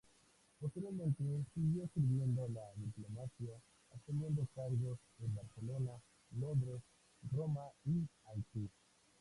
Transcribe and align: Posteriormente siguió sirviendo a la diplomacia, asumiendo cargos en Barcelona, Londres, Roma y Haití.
Posteriormente 0.59 1.23
siguió 1.53 1.87
sirviendo 1.93 2.45
a 2.45 2.49
la 2.49 2.63
diplomacia, 2.75 3.61
asumiendo 3.93 4.47
cargos 4.55 4.97
en 5.19 5.35
Barcelona, 5.35 5.91
Londres, 6.31 6.81
Roma 7.31 7.67
y 7.85 8.07
Haití. 8.25 8.67